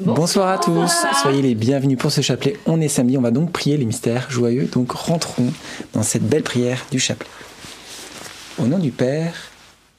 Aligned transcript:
Bonsoir 0.00 0.48
à 0.48 0.58
tous, 0.58 0.90
soyez 1.22 1.40
les 1.40 1.54
bienvenus 1.54 1.96
pour 1.96 2.10
ce 2.10 2.20
chapelet. 2.20 2.56
On 2.66 2.80
est 2.80 2.88
samedi, 2.88 3.16
on 3.16 3.20
va 3.20 3.30
donc 3.30 3.52
prier 3.52 3.76
les 3.76 3.84
mystères 3.84 4.28
joyeux, 4.28 4.64
donc 4.64 4.90
rentrons 4.90 5.52
dans 5.92 6.02
cette 6.02 6.24
belle 6.24 6.42
prière 6.42 6.84
du 6.90 6.98
chapelet. 6.98 7.28
Au 8.58 8.66
nom 8.66 8.78
du 8.78 8.90
Père 8.90 9.34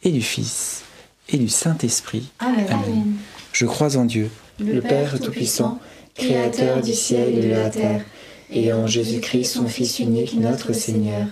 et 0.04 0.12
du 0.12 0.22
Fils 0.22 0.84
et 1.30 1.38
du 1.38 1.48
Saint-Esprit. 1.48 2.30
Amen. 2.40 3.16
Je 3.54 3.66
crois 3.66 3.96
en 3.96 4.04
Dieu, 4.04 4.30
le 4.60 4.82
Père 4.82 5.18
Tout-Puissant, 5.18 5.80
Créateur 6.14 6.82
du 6.82 6.94
ciel 6.94 7.38
et 7.38 7.48
de 7.48 7.52
la 7.52 7.70
terre, 7.70 8.04
et 8.52 8.74
en 8.74 8.88
Jésus-Christ, 8.88 9.54
son 9.54 9.68
Fils 9.68 10.00
unique, 10.00 10.38
notre 10.38 10.74
Seigneur, 10.74 11.28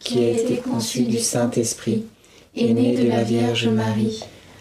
qui 0.00 0.24
a 0.24 0.30
été 0.30 0.56
conçu 0.56 1.02
du 1.02 1.18
Saint-Esprit, 1.18 2.04
est 2.56 2.72
né 2.72 2.96
de 2.96 3.08
la 3.08 3.22
Vierge 3.22 3.68
Marie 3.68 4.22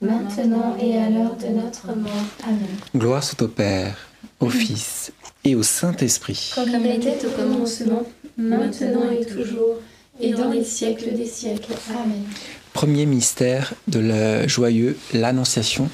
maintenant 0.00 0.76
et 0.80 0.96
à 0.98 1.10
l'heure 1.10 1.36
de 1.36 1.46
notre 1.48 1.86
mort. 1.96 2.12
Amen. 2.44 2.58
Gloire 2.96 3.22
soit 3.22 3.42
au 3.42 3.48
Père, 3.48 3.96
au 4.40 4.48
Fils 4.48 5.12
et 5.44 5.54
au 5.54 5.62
Saint-Esprit. 5.62 6.52
Comme 6.54 6.68
il 6.68 6.86
était 6.86 7.26
au 7.26 7.30
commencement, 7.30 8.02
maintenant 8.36 9.10
et 9.10 9.24
toujours, 9.24 9.76
et 10.20 10.32
dans 10.32 10.50
les 10.50 10.64
siècles 10.64 11.14
des 11.14 11.26
siècles. 11.26 11.72
Amen. 11.90 12.24
Premier 12.72 13.06
mystère 13.06 13.74
de 13.88 14.00
le 14.00 14.48
joyeux, 14.48 14.96
l'Annonciation. 15.12 15.88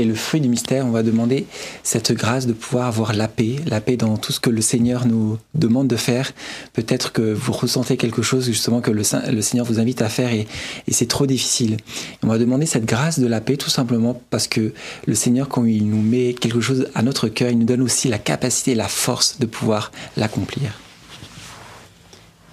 Et 0.00 0.04
le 0.06 0.14
fruit 0.14 0.40
du 0.40 0.48
mystère, 0.48 0.86
on 0.86 0.92
va 0.92 1.02
demander 1.02 1.44
cette 1.82 2.12
grâce 2.12 2.46
de 2.46 2.54
pouvoir 2.54 2.86
avoir 2.86 3.12
la 3.12 3.28
paix, 3.28 3.56
la 3.66 3.82
paix 3.82 3.98
dans 3.98 4.16
tout 4.16 4.32
ce 4.32 4.40
que 4.40 4.48
le 4.48 4.62
Seigneur 4.62 5.06
nous 5.06 5.36
demande 5.54 5.88
de 5.88 5.96
faire. 5.96 6.32
Peut-être 6.72 7.12
que 7.12 7.34
vous 7.34 7.52
ressentez 7.52 7.98
quelque 7.98 8.22
chose 8.22 8.46
justement 8.46 8.80
que 8.80 8.90
le, 8.90 9.02
Seigneur 9.02 9.66
vous 9.66 9.78
invite 9.78 10.00
à 10.00 10.08
faire 10.08 10.32
et, 10.32 10.48
et 10.88 10.92
c'est 10.94 11.04
trop 11.04 11.26
difficile. 11.26 11.76
on 12.22 12.28
va 12.28 12.38
demander 12.38 12.64
cette 12.64 12.86
grâce 12.86 13.18
de 13.18 13.26
la 13.26 13.42
paix 13.42 13.58
tout 13.58 13.68
simplement 13.68 14.18
parce 14.30 14.48
que 14.48 14.72
le 15.06 15.14
Seigneur, 15.14 15.50
quand 15.50 15.66
il 15.66 15.86
nous 15.86 16.00
met 16.00 16.32
quelque 16.32 16.62
chose 16.62 16.88
à 16.94 17.02
notre 17.02 17.28
cœur, 17.28 17.50
il 17.50 17.58
nous 17.58 17.66
donne 17.66 17.82
aussi 17.82 18.08
la 18.08 18.18
capacité, 18.18 18.74
la 18.74 18.88
force 18.88 19.38
de 19.38 19.44
pouvoir 19.44 19.92
l'accomplir. 20.16 20.80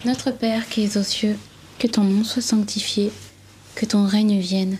Notre 0.04 0.32
Père 0.32 0.68
qui 0.68 0.84
es 0.84 0.98
aux 0.98 1.04
cieux, 1.04 1.38
que 1.80 1.88
ton 1.88 2.04
nom 2.04 2.26
soit 2.26 2.42
sanctifié, 2.42 3.10
que 3.76 3.86
ton 3.86 4.06
règne 4.06 4.38
vienne 4.38 4.80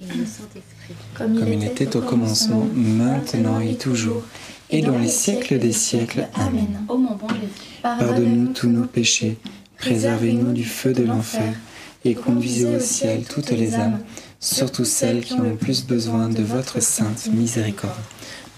et 0.00 0.04
au 0.04 0.08
Saint-Esprit. 0.08 0.94
Comme 1.14 1.52
il 1.52 1.64
était 1.64 1.96
au 1.96 2.00
commencement, 2.00 2.66
maintenant 2.74 3.60
et 3.60 3.76
toujours, 3.76 4.22
et 4.70 4.82
dans 4.82 4.98
les 4.98 5.08
siècles 5.08 5.58
des 5.58 5.72
siècles. 5.72 6.28
Amen. 6.34 6.84
Ô 6.88 6.96
mon 6.96 7.14
bon 7.14 7.28
Jésus, 7.28 7.80
Pardonne-nous 7.82 8.52
tous 8.52 8.68
nos 8.68 8.86
péchés, 8.86 9.38
préservez-nous 9.78 10.52
du 10.52 10.64
feu 10.64 10.92
de 10.92 11.04
l'enfer, 11.04 11.54
et 12.04 12.14
conduisez 12.14 12.66
au 12.66 12.80
ciel 12.80 13.24
toutes 13.24 13.50
les 13.50 13.74
âmes, 13.74 14.00
surtout 14.40 14.84
celles 14.84 15.22
qui 15.22 15.34
ont 15.34 15.42
le 15.42 15.56
plus 15.56 15.86
besoin 15.86 16.28
de 16.28 16.42
votre 16.42 16.82
sainte 16.82 17.28
miséricorde. 17.32 17.92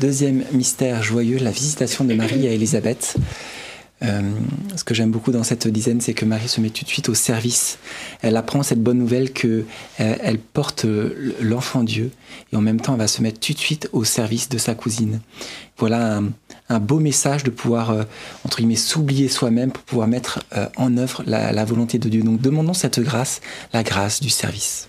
Deuxième 0.00 0.44
mystère 0.52 1.02
joyeux, 1.02 1.38
la 1.38 1.50
visitation 1.50 2.04
de 2.04 2.14
Marie 2.14 2.46
à 2.46 2.50
Élisabeth. 2.50 3.16
Euh, 4.02 4.20
ce 4.76 4.84
que 4.84 4.94
j'aime 4.94 5.10
beaucoup 5.10 5.32
dans 5.32 5.42
cette 5.42 5.66
dizaine, 5.68 6.00
c'est 6.00 6.12
que 6.12 6.26
Marie 6.26 6.48
se 6.48 6.60
met 6.60 6.68
tout 6.70 6.84
de 6.84 6.88
suite 6.88 7.08
au 7.08 7.14
service. 7.14 7.78
Elle 8.20 8.36
apprend 8.36 8.62
cette 8.62 8.82
bonne 8.82 8.98
nouvelle 8.98 9.32
que 9.32 9.64
euh, 10.00 10.16
elle 10.20 10.38
porte 10.38 10.84
euh, 10.84 11.34
l'enfant 11.40 11.82
Dieu 11.82 12.10
et 12.52 12.56
en 12.56 12.60
même 12.60 12.80
temps 12.80 12.92
elle 12.92 12.98
va 12.98 13.08
se 13.08 13.22
mettre 13.22 13.40
tout 13.40 13.54
de 13.54 13.58
suite 13.58 13.88
au 13.92 14.04
service 14.04 14.48
de 14.50 14.58
sa 14.58 14.74
cousine. 14.74 15.20
Voilà 15.78 16.20
un, 16.68 16.80
beau 16.80 16.98
message 16.98 17.42
de 17.44 17.50
pouvoir 17.50 18.06
entre 18.44 18.58
guillemets 18.58 18.76
s'oublier 18.76 19.28
soi-même 19.28 19.70
pour 19.70 19.82
pouvoir 19.84 20.08
mettre 20.08 20.42
en 20.76 20.96
œuvre 20.96 21.22
la, 21.26 21.52
la 21.52 21.64
volonté 21.64 21.98
de 21.98 22.08
Dieu. 22.08 22.22
Donc 22.22 22.40
demandons 22.40 22.72
cette 22.72 22.98
grâce, 23.00 23.40
la 23.74 23.82
grâce 23.82 24.20
du 24.20 24.30
service. 24.30 24.88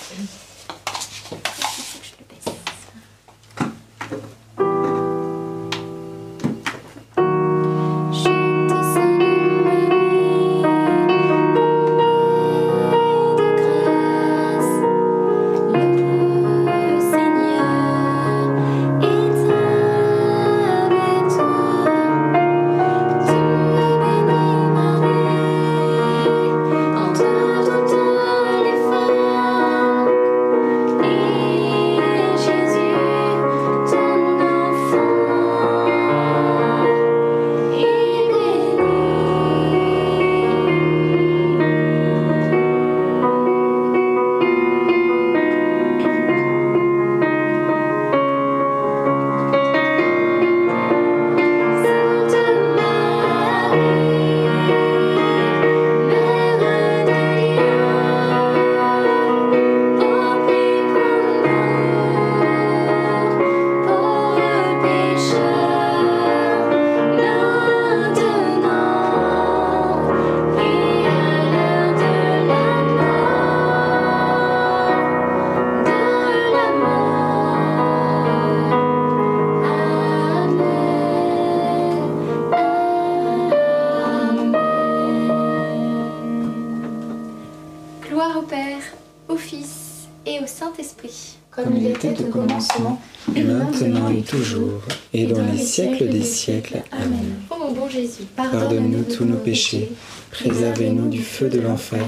Amen. 96.49 97.35
Ô 97.49 97.57
mon 97.59 97.71
bon 97.71 97.89
Jésus, 97.89 98.23
Pardonne-nous 98.35 99.03
tous 99.03 99.25
nos 99.25 99.37
péchés, 99.37 99.91
préservez-nous 100.31 101.07
du 101.07 101.21
feu 101.21 101.49
de 101.49 101.59
l'enfer, 101.59 102.05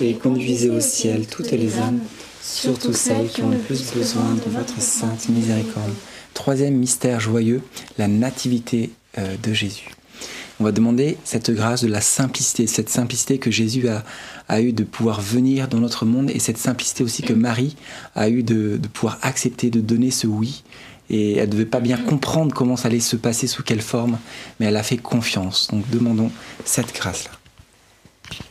et 0.00 0.14
conduisez 0.14 0.70
au 0.70 0.80
ciel 0.80 1.26
toutes 1.26 1.50
les 1.50 1.78
âmes, 1.78 2.00
surtout 2.40 2.92
celles 2.92 3.28
qui 3.28 3.42
ont 3.42 3.50
le 3.50 3.58
plus 3.58 3.92
besoin 3.92 4.34
de 4.34 4.50
votre 4.50 4.80
sainte 4.80 5.28
miséricorde. 5.28 5.92
Troisième 6.34 6.74
mystère 6.74 7.18
joyeux, 7.18 7.62
la 7.98 8.06
nativité 8.06 8.90
euh, 9.18 9.34
de 9.42 9.52
Jésus. 9.52 9.90
On 10.60 10.64
va 10.64 10.70
demander 10.70 11.16
cette 11.24 11.50
grâce 11.50 11.82
de 11.82 11.88
la 11.88 12.00
simplicité, 12.00 12.68
cette 12.68 12.88
simplicité 12.88 13.38
que 13.38 13.50
Jésus 13.50 13.88
a, 13.88 14.04
a 14.48 14.60
eu 14.60 14.72
de 14.72 14.84
pouvoir 14.84 15.20
venir 15.20 15.66
dans 15.66 15.78
notre 15.78 16.04
monde 16.04 16.30
et 16.30 16.38
cette 16.38 16.58
simplicité 16.58 17.02
aussi 17.02 17.22
que 17.22 17.32
Marie 17.32 17.74
a 18.14 18.28
eu 18.28 18.44
de, 18.44 18.76
de 18.76 18.88
pouvoir 18.88 19.18
accepter, 19.22 19.70
de 19.70 19.80
donner 19.80 20.12
ce 20.12 20.28
oui. 20.28 20.62
Et 21.10 21.36
elle 21.36 21.48
ne 21.48 21.52
devait 21.52 21.66
pas 21.66 21.80
bien 21.80 21.98
comprendre 21.98 22.54
comment 22.54 22.76
ça 22.76 22.88
allait 22.88 23.00
se 23.00 23.16
passer, 23.16 23.46
sous 23.46 23.62
quelle 23.62 23.82
forme, 23.82 24.18
mais 24.58 24.66
elle 24.66 24.76
a 24.76 24.82
fait 24.82 24.96
confiance. 24.96 25.68
Donc 25.70 25.88
demandons 25.90 26.30
cette 26.64 26.94
grâce-là. 26.94 27.30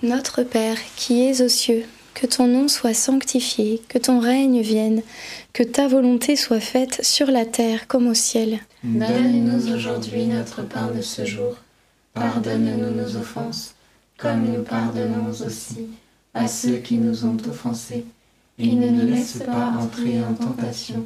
Notre 0.04 0.44
Père 0.44 0.78
qui 0.96 1.24
es 1.24 1.42
aux 1.42 1.50
cieux, 1.50 1.86
que 2.14 2.28
ton 2.28 2.48
nom 2.48 2.68
soit 2.68 2.94
sanctifié, 2.94 3.82
que 3.90 3.98
ton 3.98 4.20
règne 4.20 4.62
vienne, 4.62 5.02
que 5.52 5.64
ta 5.64 5.88
volonté 5.88 6.36
soit 6.36 6.60
faite 6.60 7.04
sur 7.04 7.32
la 7.32 7.46
terre 7.46 7.88
comme 7.88 8.08
au 8.08 8.14
ciel. 8.14 8.60
Donne-nous 8.84 9.74
aujourd'hui 9.74 10.28
notre 10.28 10.62
pain 10.62 10.92
de 10.96 11.02
ce 11.02 11.26
jour. 11.26 11.56
Pardonne-nous 12.14 12.92
nos 12.92 13.16
offenses, 13.18 13.74
comme 14.18 14.46
nous 14.46 14.62
pardonnons 14.62 15.32
aussi 15.32 15.88
à 16.34 16.48
ceux 16.48 16.78
qui 16.78 16.98
nous 16.98 17.26
ont 17.26 17.38
offensés. 17.50 18.06
Et 18.60 18.74
ne 18.74 18.90
nous 18.90 19.08
laisse 19.08 19.40
pas 19.44 19.74
entrer 19.80 20.22
en 20.24 20.34
tentation, 20.34 21.06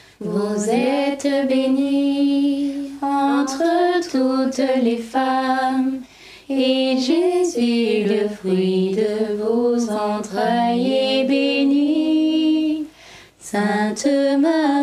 Vous 0.23 0.69
êtes 0.69 1.27
bénie 1.49 2.91
entre 3.01 3.63
toutes 4.03 4.61
les 4.83 4.97
femmes, 4.97 6.01
et 6.47 6.95
Jésus, 6.95 8.05
le 8.07 8.29
fruit 8.29 8.95
de 8.95 9.41
vos 9.41 9.89
entrailles, 9.89 10.93
est 10.93 11.23
béni. 11.23 12.85
Sainte 13.39 14.07
Marie, 14.39 14.80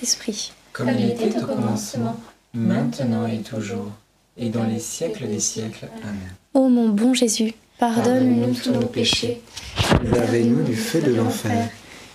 Saint-Esprit. 0.00 0.52
Comme 0.72 0.88
il 0.88 1.10
était 1.10 1.36
au 1.38 1.46
commencement, 1.46 2.16
maintenant 2.54 3.26
et 3.26 3.40
toujours, 3.40 3.90
et 4.38 4.48
dans 4.48 4.64
les 4.64 4.78
siècles 4.78 5.26
des 5.28 5.40
siècles. 5.40 5.88
Amen. 6.02 6.34
Ô 6.54 6.68
mon 6.68 6.88
bon 6.88 7.12
Jésus, 7.12 7.52
pardonne-nous 7.78 8.54
tous 8.54 8.72
nos 8.72 8.86
péchés, 8.86 9.42
préservez-nous 9.74 10.62
du 10.62 10.74
feu 10.74 11.02
de 11.02 11.14
l'enfer, 11.14 11.68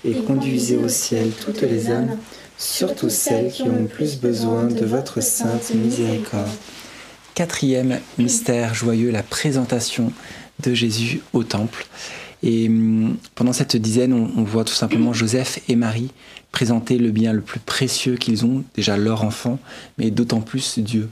et 0.03 0.13
conduisez 0.13 0.77
au 0.77 0.87
ciel 0.87 1.29
toutes 1.31 1.61
les 1.61 1.91
âmes, 1.91 2.17
surtout 2.57 3.09
celles 3.09 3.51
qui 3.51 3.63
ont 3.63 3.81
le 3.81 3.87
plus 3.87 4.19
besoin 4.19 4.63
de 4.63 4.85
votre 4.85 5.21
sainte 5.21 5.71
miséricorde. 5.75 6.49
Quatrième 7.35 7.99
mystère 8.17 8.73
joyeux, 8.73 9.11
la 9.11 9.23
présentation 9.23 10.11
de 10.63 10.73
Jésus 10.73 11.21
au 11.33 11.43
temple. 11.43 11.85
Et 12.45 12.67
hum, 12.67 13.17
pendant 13.33 13.51
cette 13.51 13.75
dizaine, 13.75 14.13
on, 14.13 14.43
voit 14.43 14.63
tout 14.63 14.73
simplement 14.73 15.11
Joseph 15.11 15.59
et 15.67 15.75
Marie 15.75 16.11
présenter 16.51 16.97
le 16.97 17.11
bien 17.11 17.33
le 17.33 17.41
plus 17.41 17.59
précieux 17.59 18.15
qu'ils 18.15 18.45
ont, 18.45 18.63
déjà 18.75 18.95
leur 18.95 19.23
enfant, 19.23 19.59
mais 19.97 20.11
d'autant 20.11 20.39
plus 20.39 20.79
Dieu. 20.79 21.09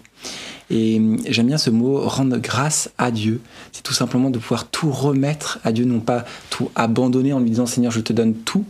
Et 0.70 0.98
hum, 0.98 1.18
j'aime 1.28 1.48
bien 1.48 1.58
ce 1.58 1.72
mot, 1.72 2.00
rendre 2.08 2.38
grâce 2.38 2.92
à 2.98 3.12
Dieu. 3.12 3.42
C'est 3.72 3.84
tout 3.84 3.94
simplement 3.94 4.30
de 4.30 4.38
pouvoir 4.38 4.70
tout 4.70 4.92
remettre 4.92 5.60
à 5.64 5.72
Dieu, 5.72 5.86
non 5.86 6.00
pas 6.00 6.24
tout 6.52 6.70
abandonner 6.76 7.34
en 7.34 7.40
lui 7.40 7.50
disant 7.50 7.66
Seigneur, 7.66 7.92
je 7.92 8.00
te 8.00 8.14
donne 8.14 8.36
tout, 8.36 8.66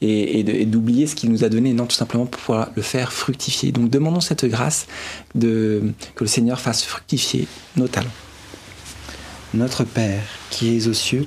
et, 0.00 0.66
d'oublier 0.66 1.06
ce 1.06 1.14
qu'il 1.14 1.30
nous 1.30 1.44
a 1.44 1.48
donné, 1.48 1.72
non, 1.72 1.86
tout 1.86 1.96
simplement 1.96 2.26
pour 2.26 2.40
pouvoir 2.40 2.70
le 2.74 2.82
faire 2.82 3.12
fructifier. 3.12 3.72
Donc 3.72 3.90
demandons 3.90 4.20
cette 4.20 4.44
grâce 4.44 4.86
que 5.38 5.92
le 6.20 6.26
Seigneur 6.26 6.60
fasse 6.60 6.84
fructifier 6.84 7.48
nos 7.76 7.88
talents. 7.88 8.10
Notre 9.54 9.84
Père, 9.84 10.22
qui 10.50 10.76
es 10.76 10.88
aux 10.88 10.94
cieux, 10.94 11.26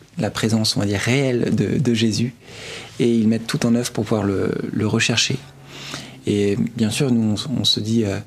la 0.17 0.29
présence, 0.29 0.75
on 0.77 0.81
va 0.81 0.85
dire, 0.85 0.99
réelle 0.99 1.55
de, 1.55 1.77
de 1.77 1.93
Jésus, 1.93 2.33
et 2.99 3.13
ils 3.13 3.27
mettent 3.27 3.47
tout 3.47 3.65
en 3.65 3.75
œuvre 3.75 3.91
pour 3.91 4.05
pouvoir 4.05 4.23
le, 4.23 4.51
le 4.71 4.87
rechercher. 4.87 5.37
Et 6.27 6.57
bien 6.75 6.89
sûr, 6.89 7.11
nous, 7.11 7.35
on, 7.59 7.63
se 7.63 7.79
dit, 7.79 8.03
euh, 8.05 8.19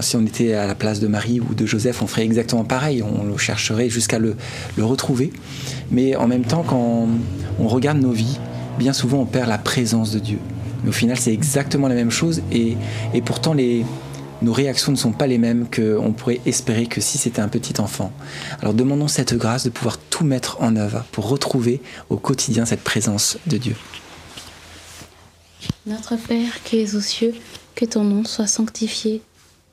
si 0.00 0.16
on 0.16 0.24
était 0.24 0.54
à 0.54 0.66
la 0.66 0.74
place 0.74 1.00
de 1.00 1.08
Marie 1.08 1.40
ou 1.40 1.54
de 1.54 1.66
Joseph, 1.66 2.02
on 2.02 2.06
ferait 2.06 2.24
exactement 2.24 2.64
pareil, 2.64 3.02
on 3.02 3.24
le 3.24 3.36
chercherait 3.36 3.88
jusqu'à 3.88 4.18
le, 4.18 4.36
le 4.76 4.84
retrouver. 4.84 5.32
Mais 5.90 6.14
en 6.16 6.28
même 6.28 6.44
temps, 6.44 6.62
quand 6.62 7.08
on 7.58 7.68
regarde 7.68 7.98
nos 7.98 8.12
vies, 8.12 8.38
bien 8.78 8.92
souvent 8.92 9.18
on 9.18 9.26
perd 9.26 9.48
la 9.48 9.58
présence 9.58 10.12
de 10.12 10.18
Dieu. 10.18 10.38
Mais 10.84 10.90
au 10.90 10.92
final, 10.92 11.16
c'est 11.16 11.32
exactement 11.32 11.88
la 11.88 11.94
même 11.94 12.10
chose 12.10 12.42
et, 12.52 12.76
et 13.12 13.22
pourtant 13.22 13.54
les, 13.54 13.84
nos 14.42 14.52
réactions 14.52 14.92
ne 14.92 14.96
sont 14.96 15.12
pas 15.12 15.26
les 15.26 15.38
mêmes 15.38 15.66
qu'on 15.70 16.12
pourrait 16.12 16.40
espérer 16.46 16.86
que 16.86 17.00
si 17.00 17.18
c'était 17.18 17.40
un 17.40 17.48
petit 17.48 17.80
enfant. 17.80 18.12
Alors 18.60 18.74
demandons 18.74 19.08
cette 19.08 19.34
grâce 19.34 19.64
de 19.64 19.70
pouvoir 19.70 19.98
tout 19.98 20.24
mettre 20.24 20.58
en 20.60 20.76
œuvre 20.76 21.04
pour 21.12 21.28
retrouver 21.28 21.80
au 22.10 22.16
quotidien 22.16 22.64
cette 22.66 22.82
présence 22.82 23.38
de 23.46 23.56
Dieu. 23.56 23.76
Notre 25.86 26.16
Père 26.16 26.62
qui 26.64 26.78
es 26.78 26.94
aux 26.94 27.00
cieux, 27.00 27.34
que 27.74 27.84
ton 27.84 28.04
nom 28.04 28.24
soit 28.24 28.46
sanctifié, 28.46 29.22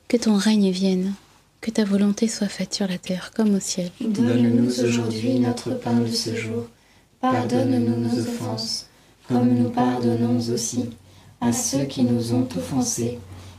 que 0.08 0.16
ton 0.16 0.36
règne 0.36 0.70
vienne, 0.70 1.12
que 1.60 1.70
ta 1.70 1.84
volonté 1.84 2.28
soit 2.28 2.48
faite 2.48 2.74
sur 2.74 2.86
la 2.86 2.98
terre 2.98 3.32
comme 3.34 3.54
au 3.54 3.60
ciel. 3.60 3.90
Donne-nous 4.00 4.80
aujourd'hui 4.80 5.38
notre 5.40 5.70
pain 5.70 5.94
de 5.94 6.06
ce 6.06 6.34
jour. 6.34 6.66
Pardonne-nous 7.20 7.96
nos 8.00 8.20
offenses, 8.20 8.88
comme 9.28 9.54
nous 9.54 9.70
pardonnons 9.70 10.38
aussi 10.52 10.90
à 11.40 11.52
ceux 11.52 11.84
qui 11.84 12.02
nous 12.02 12.34
ont 12.34 12.46
offensés. 12.56 13.18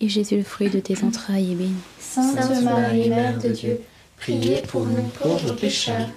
et 0.00 0.08
Jésus, 0.08 0.36
le 0.36 0.42
fruit 0.42 0.70
de 0.70 0.80
tes 0.80 1.02
entrailles, 1.04 1.52
est 1.52 1.56
béni. 1.56 1.74
Sainte 1.98 2.62
Marie, 2.62 3.08
Mère 3.08 3.38
de 3.38 3.48
Dieu, 3.48 3.80
priez 4.16 4.62
pour 4.62 4.84
nous 4.86 5.02
pauvres 5.20 5.54
pécheurs, 5.54 6.08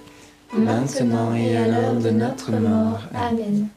maintenant 0.52 1.34
et 1.34 1.56
à 1.56 1.68
l'heure 1.68 1.94
de 1.94 2.10
notre 2.10 2.50
mort. 2.52 3.00
Amen. 3.14 3.68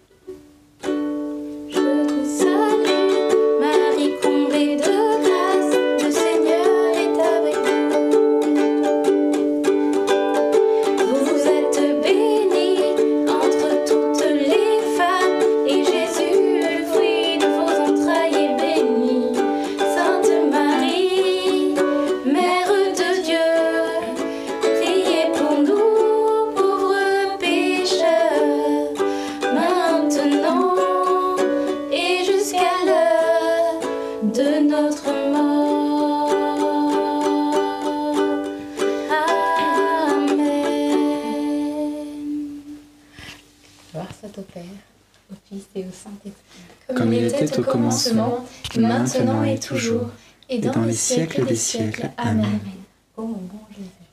Au 47.57 47.63
commencement, 47.63 48.45
maintenant 48.77 49.43
et 49.43 49.59
toujours, 49.59 50.09
et 50.49 50.59
dans 50.59 50.83
les 50.83 50.93
siècles 50.93 51.45
des 51.45 51.55
siècles. 51.55 52.09
Amen. 52.17 52.59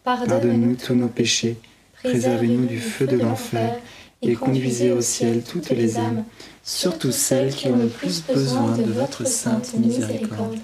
Pardonne-nous 0.02 0.76
tous 0.76 0.94
nos 0.94 1.08
péchés, 1.08 1.56
préservez-nous 2.02 2.66
du 2.66 2.78
feu 2.78 3.06
de 3.06 3.16
l'enfer, 3.16 3.76
et 4.22 4.34
conduisez 4.34 4.92
au 4.92 5.00
ciel 5.00 5.42
toutes 5.42 5.70
les 5.70 5.98
âmes, 5.98 6.24
surtout 6.62 7.12
celles 7.12 7.54
qui 7.54 7.68
ont 7.68 7.76
le 7.76 7.88
plus 7.88 8.22
besoin 8.22 8.76
de 8.76 8.90
votre 8.90 9.26
sainte 9.26 9.74
miséricorde. 9.74 10.56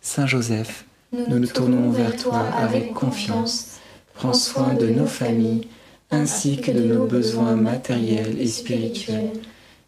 Saint 0.00 0.26
Joseph, 0.26 0.84
nous 1.12 1.38
nous 1.38 1.48
tournons 1.48 1.90
vers 1.90 2.16
toi 2.16 2.40
avec 2.56 2.94
confiance. 2.94 3.78
Prends 4.14 4.32
soin 4.32 4.74
de 4.74 4.86
nos 4.86 5.06
familles, 5.06 5.66
ainsi 6.10 6.60
que 6.60 6.70
de 6.70 6.80
nos 6.82 7.06
besoins 7.06 7.56
matériels 7.56 8.40
et 8.40 8.46
spirituels 8.46 9.30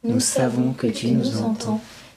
nous 0.05 0.21
savons 0.21 0.73
que 0.73 0.89
tu 0.89 1.13
nous 1.13 1.43
entends 1.43 1.81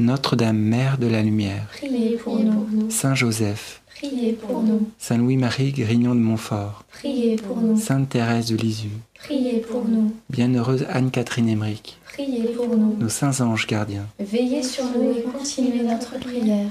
Notre-Dame, 0.00 0.56
Mère 0.56 0.96
de 0.96 1.06
la 1.06 1.20
Lumière, 1.20 1.66
priez 1.76 2.16
pour 2.16 2.38
nous. 2.40 2.90
Saint 2.90 3.14
Joseph, 3.14 3.82
priez 3.94 4.32
pour 4.32 4.62
nous. 4.62 4.88
Saint 4.98 5.18
Louis-Marie 5.18 5.72
Grignon 5.72 6.14
de 6.14 6.20
Montfort, 6.20 6.84
priez 6.90 7.36
pour 7.36 7.58
nous. 7.58 7.78
Sainte 7.78 8.08
Thérèse 8.08 8.46
de 8.46 8.56
Lisieux, 8.56 8.96
priez 9.12 9.58
pour 9.58 9.84
nous. 9.84 10.16
Bienheureuse 10.30 10.86
Anne-Catherine 10.88 11.50
Emmerich, 11.50 11.98
priez 12.06 12.44
pour 12.44 12.74
nous. 12.74 12.96
Nos 12.96 13.10
saints 13.10 13.42
anges 13.42 13.66
gardiens, 13.66 14.06
veillez 14.18 14.62
sur 14.62 14.84
nous 14.86 15.10
et 15.10 15.22
continuez 15.22 15.82
notre 15.82 16.18
prière. 16.18 16.70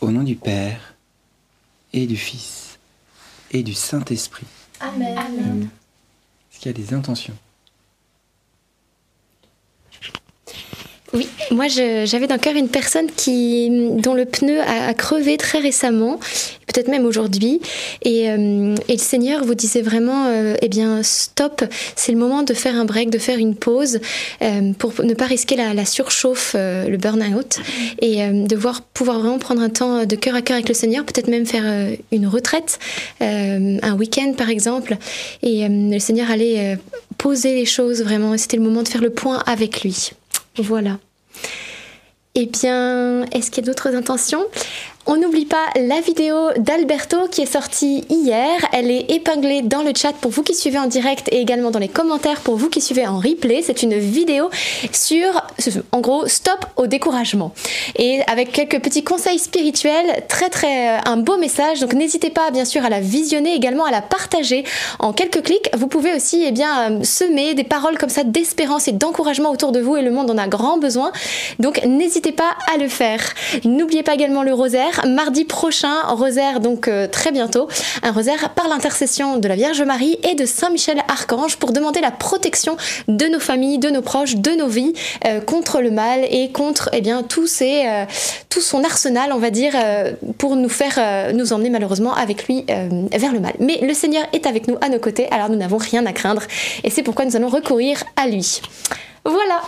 Au 0.00 0.10
nom 0.10 0.24
du 0.24 0.34
Père 0.34 0.96
et 1.92 2.08
du 2.08 2.16
Fils 2.16 2.80
et 3.52 3.62
du 3.62 3.72
Saint-Esprit. 3.72 4.46
Amen. 4.80 5.16
Amen. 5.16 5.68
Est-ce 6.50 6.58
qu'il 6.60 6.72
y 6.72 6.74
a 6.74 6.76
des 6.76 6.92
intentions? 6.92 7.36
Oui, 11.14 11.28
moi 11.52 11.68
j'avais 11.68 12.26
dans 12.26 12.34
le 12.34 12.40
cœur 12.40 12.56
une 12.56 12.68
personne 12.68 13.06
qui, 13.06 13.70
dont 13.70 14.14
le 14.14 14.24
pneu 14.24 14.60
a, 14.60 14.92
crevé 14.94 15.36
très 15.36 15.60
récemment, 15.60 16.18
peut-être 16.66 16.88
même 16.88 17.06
aujourd'hui, 17.06 17.60
et, 18.02 18.28
euh, 18.30 18.74
et, 18.88 18.94
le 18.94 18.98
Seigneur 18.98 19.44
vous 19.44 19.54
disait 19.54 19.80
vraiment, 19.80 20.26
euh, 20.26 20.56
eh 20.60 20.68
bien 20.68 21.04
stop, 21.04 21.62
c'est 21.94 22.10
le 22.10 22.18
moment 22.18 22.42
de 22.42 22.52
faire 22.52 22.74
un 22.74 22.84
break, 22.84 23.10
de 23.10 23.18
faire 23.18 23.38
une 23.38 23.54
pause 23.54 24.00
euh, 24.42 24.72
pour 24.76 24.92
ne 25.04 25.14
pas 25.14 25.26
risquer 25.26 25.54
la, 25.54 25.72
la 25.72 25.84
surchauffe, 25.84 26.54
le 26.54 26.96
burn-out, 26.96 27.60
et 28.00 28.26
de 28.28 28.56
voir, 28.56 28.82
pouvoir 28.82 29.20
vraiment 29.20 29.38
prendre 29.38 29.62
un 29.62 29.70
temps 29.70 30.06
de 30.06 30.16
cœur 30.16 30.34
à 30.34 30.42
cœur 30.42 30.56
avec 30.56 30.68
le 30.68 30.74
Seigneur, 30.74 31.04
peut-être 31.04 31.28
même 31.28 31.46
faire 31.46 31.96
une 32.10 32.26
retraite, 32.26 32.80
un 33.20 33.94
week-end 33.96 34.32
par 34.36 34.50
exemple, 34.50 34.96
et 35.44 35.68
le 35.68 35.98
Seigneur 36.00 36.28
allait 36.28 36.76
poser 37.18 37.54
les 37.54 37.66
choses 37.66 38.02
vraiment, 38.02 38.36
c'était 38.36 38.56
le 38.56 38.64
moment 38.64 38.82
de 38.82 38.88
faire 38.88 39.00
le 39.00 39.10
point 39.10 39.40
avec 39.46 39.82
lui. 39.82 40.10
Voilà. 40.58 40.98
Eh 42.36 42.46
bien, 42.46 43.24
est-ce 43.32 43.50
qu'il 43.50 43.64
y 43.64 43.68
a 43.68 43.72
d'autres 43.72 43.94
intentions? 43.94 44.44
On 45.06 45.16
n'oublie 45.16 45.44
pas 45.44 45.66
la 45.76 46.00
vidéo 46.00 46.50
d'Alberto 46.56 47.28
qui 47.30 47.42
est 47.42 47.52
sortie 47.52 48.04
hier. 48.08 48.48
Elle 48.72 48.90
est 48.90 49.10
épinglée 49.10 49.60
dans 49.60 49.82
le 49.82 49.92
chat 49.94 50.12
pour 50.14 50.30
vous 50.30 50.42
qui 50.42 50.54
suivez 50.54 50.78
en 50.78 50.86
direct 50.86 51.28
et 51.30 51.40
également 51.40 51.70
dans 51.70 51.78
les 51.78 51.88
commentaires 51.88 52.40
pour 52.40 52.56
vous 52.56 52.70
qui 52.70 52.80
suivez 52.80 53.06
en 53.06 53.18
replay. 53.18 53.60
C'est 53.62 53.82
une 53.82 53.98
vidéo 53.98 54.48
sur, 54.92 55.42
en 55.92 56.00
gros, 56.00 56.26
stop 56.26 56.64
au 56.76 56.86
découragement. 56.86 57.52
Et 57.96 58.20
avec 58.28 58.52
quelques 58.52 58.80
petits 58.80 59.04
conseils 59.04 59.38
spirituels, 59.38 60.24
très 60.28 60.48
très 60.48 60.96
euh, 60.96 61.00
un 61.04 61.18
beau 61.18 61.36
message. 61.36 61.80
Donc 61.80 61.92
n'hésitez 61.92 62.30
pas 62.30 62.50
bien 62.50 62.64
sûr 62.64 62.84
à 62.84 62.88
la 62.88 63.00
visionner, 63.00 63.54
également 63.54 63.84
à 63.84 63.90
la 63.90 64.00
partager 64.00 64.64
en 65.00 65.12
quelques 65.12 65.42
clics. 65.42 65.68
Vous 65.76 65.86
pouvez 65.86 66.14
aussi 66.14 66.44
eh 66.46 66.52
bien, 66.52 66.90
euh, 66.90 67.04
semer 67.04 67.54
des 67.54 67.64
paroles 67.64 67.98
comme 67.98 68.08
ça 68.08 68.24
d'espérance 68.24 68.88
et 68.88 68.92
d'encouragement 68.92 69.50
autour 69.50 69.72
de 69.72 69.80
vous 69.80 69.96
et 69.96 70.02
le 70.02 70.10
monde 70.10 70.30
en 70.30 70.38
a 70.38 70.48
grand 70.48 70.78
besoin. 70.78 71.12
Donc 71.58 71.84
n'hésitez 71.84 72.32
pas 72.32 72.54
à 72.72 72.78
le 72.78 72.88
faire. 72.88 73.20
N'oubliez 73.64 74.02
pas 74.02 74.14
également 74.14 74.42
le 74.42 74.54
rosaire 74.54 74.93
mardi 75.06 75.44
prochain, 75.44 76.02
rosaire 76.08 76.60
donc 76.60 76.88
euh, 76.88 77.06
très 77.06 77.32
bientôt, 77.32 77.68
un 78.02 78.12
rosaire 78.12 78.50
par 78.50 78.68
l'intercession 78.68 79.36
de 79.36 79.48
la 79.48 79.56
Vierge 79.56 79.82
Marie 79.82 80.18
et 80.22 80.34
de 80.34 80.46
Saint 80.46 80.70
Michel 80.70 81.02
Archange 81.08 81.56
pour 81.56 81.72
demander 81.72 82.00
la 82.00 82.10
protection 82.10 82.76
de 83.08 83.26
nos 83.26 83.40
familles, 83.40 83.78
de 83.78 83.90
nos 83.90 84.02
proches, 84.02 84.36
de 84.36 84.50
nos 84.52 84.68
vies 84.68 84.92
euh, 85.26 85.40
contre 85.40 85.80
le 85.80 85.90
mal 85.90 86.20
et 86.30 86.50
contre 86.52 86.90
eh 86.92 87.00
bien 87.00 87.22
tout, 87.22 87.46
euh, 87.62 88.04
tout 88.48 88.60
son 88.60 88.84
arsenal, 88.84 89.32
on 89.32 89.38
va 89.38 89.50
dire, 89.50 89.72
pour 90.38 90.56
nous 90.56 90.68
faire 90.68 91.32
nous 91.34 91.52
emmener 91.52 91.70
malheureusement 91.70 92.14
avec 92.14 92.46
lui 92.46 92.64
vers 92.66 93.32
le 93.32 93.40
mal. 93.40 93.54
Mais 93.58 93.78
le 93.82 93.94
Seigneur 93.94 94.24
est 94.32 94.46
avec 94.46 94.68
nous, 94.68 94.76
à 94.80 94.88
nos 94.88 94.98
côtés, 94.98 95.28
alors 95.30 95.48
nous 95.48 95.56
n'avons 95.56 95.78
rien 95.78 96.06
à 96.06 96.12
craindre 96.12 96.42
et 96.82 96.90
c'est 96.90 97.02
pourquoi 97.02 97.24
nous 97.24 97.36
allons 97.36 97.48
recourir 97.48 98.02
à 98.16 98.26
lui. 98.26 98.60
Voilà. 99.24 99.62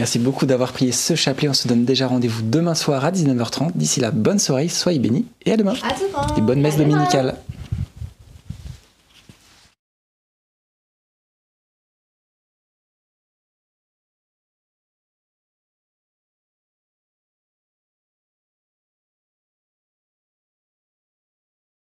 Merci 0.00 0.18
beaucoup 0.18 0.46
d'avoir 0.46 0.72
prié 0.72 0.92
ce 0.92 1.14
chapelet. 1.14 1.50
On 1.50 1.52
se 1.52 1.68
donne 1.68 1.84
déjà 1.84 2.06
rendez-vous 2.06 2.40
demain 2.40 2.74
soir 2.74 3.04
à 3.04 3.12
19h30. 3.12 3.72
D'ici 3.74 4.00
là, 4.00 4.10
bonne 4.10 4.38
soirée, 4.38 4.68
soyez 4.68 4.98
bénis 4.98 5.26
et 5.44 5.52
à 5.52 5.58
demain. 5.58 5.74
À 5.82 5.92
demain. 5.92 6.36
Et 6.38 6.40
bonne 6.40 6.62
messe 6.62 6.78
dominicale. 6.78 7.36